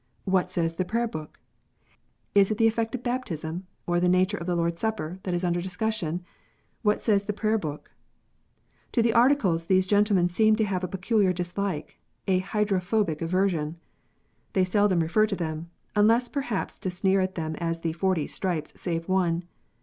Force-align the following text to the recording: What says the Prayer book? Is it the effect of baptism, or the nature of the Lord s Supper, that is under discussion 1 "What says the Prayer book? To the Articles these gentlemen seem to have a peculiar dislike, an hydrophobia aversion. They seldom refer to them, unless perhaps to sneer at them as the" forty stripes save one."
What 0.25 0.49
says 0.49 0.77
the 0.77 0.83
Prayer 0.83 1.07
book? 1.07 1.39
Is 2.33 2.49
it 2.49 2.57
the 2.57 2.65
effect 2.65 2.95
of 2.95 3.03
baptism, 3.03 3.67
or 3.85 3.99
the 3.99 4.09
nature 4.09 4.35
of 4.37 4.47
the 4.47 4.55
Lord 4.55 4.73
s 4.73 4.79
Supper, 4.79 5.19
that 5.21 5.33
is 5.35 5.43
under 5.43 5.61
discussion 5.61 6.21
1 6.81 6.81
"What 6.81 7.01
says 7.03 7.25
the 7.25 7.33
Prayer 7.33 7.59
book? 7.59 7.91
To 8.93 9.03
the 9.03 9.13
Articles 9.13 9.67
these 9.67 9.85
gentlemen 9.85 10.27
seem 10.27 10.55
to 10.55 10.63
have 10.65 10.83
a 10.83 10.87
peculiar 10.87 11.33
dislike, 11.33 11.99
an 12.27 12.39
hydrophobia 12.39 13.17
aversion. 13.21 13.77
They 14.53 14.63
seldom 14.63 15.01
refer 15.01 15.27
to 15.27 15.35
them, 15.35 15.69
unless 15.95 16.29
perhaps 16.29 16.79
to 16.79 16.89
sneer 16.89 17.19
at 17.21 17.35
them 17.35 17.55
as 17.57 17.81
the" 17.81 17.93
forty 17.93 18.25
stripes 18.25 18.73
save 18.81 19.07
one." 19.07 19.43